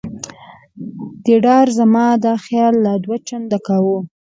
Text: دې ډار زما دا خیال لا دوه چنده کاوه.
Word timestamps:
دې 1.23 1.35
ډار 1.45 1.67
زما 1.79 2.05
دا 2.25 2.33
خیال 2.45 2.73
لا 2.85 2.93
دوه 3.03 3.17
چنده 3.27 3.57
کاوه. 3.67 3.97